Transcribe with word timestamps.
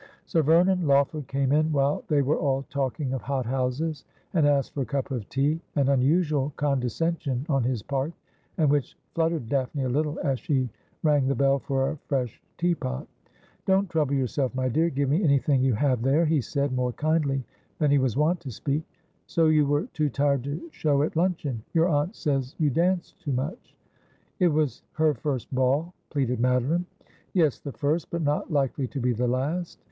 Sir 0.25 0.41
Vernon 0.41 0.87
Lawford 0.87 1.27
came 1.27 1.51
in 1.51 1.71
while 1.71 2.03
they 2.07 2.23
were 2.23 2.39
all 2.39 2.63
talking 2.71 3.13
of 3.13 3.21
hot 3.21 3.45
houses, 3.45 4.03
and 4.33 4.47
asked 4.47 4.73
for 4.73 4.81
a 4.81 4.85
cup 4.87 5.11
of 5.11 5.29
tea, 5.29 5.61
an 5.75 5.89
unusual 5.89 6.53
condescen 6.55 7.19
sion 7.21 7.45
on 7.47 7.61
his 7.63 7.83
part, 7.83 8.11
and 8.57 8.71
which 8.71 8.97
fluttered 9.13 9.47
Daphne 9.47 9.83
a 9.83 9.89
little 9.89 10.17
as 10.23 10.39
she 10.39 10.69
rang 11.03 11.27
the 11.27 11.35
bell 11.35 11.59
for 11.59 11.87
a 11.91 11.97
fresh 12.07 12.41
teapot. 12.57 13.07
'Don't 13.67 13.91
trouble 13.91 14.15
yourself, 14.15 14.55
my 14.55 14.67
dear. 14.67 14.89
Give 14.89 15.07
me 15.07 15.23
anything 15.23 15.61
you 15.61 15.75
have 15.75 16.01
there,' 16.01 16.25
he 16.25 16.41
said, 16.41 16.71
more 16.71 16.93
kindly 16.93 17.43
than 17.77 17.91
he 17.91 17.99
was 17.99 18.17
wont 18.17 18.39
to 18.39 18.49
speak.' 18.49 18.81
So 19.27 19.49
you 19.49 19.67
were 19.67 19.85
too 19.93 20.09
tired 20.09 20.43
to 20.45 20.67
show 20.71 21.03
at 21.03 21.15
luncheon. 21.15 21.61
Your 21.73 21.87
aunt 21.87 22.15
says 22.15 22.55
you 22.57 22.71
danced 22.71 23.21
too 23.21 23.33
much.'' 23.33 23.75
It 24.39 24.47
was 24.47 24.81
her 24.93 25.13
first 25.13 25.53
ball,' 25.53 25.93
pleaded 26.09 26.39
Madoline.' 26.39 26.85
Yes; 27.33 27.59
the 27.59 27.71
first, 27.73 28.09
but 28.09 28.23
not 28.23 28.51
likely 28.51 28.87
to 28.87 28.99
be 28.99 29.13
the 29.13 29.27
last. 29.27 29.79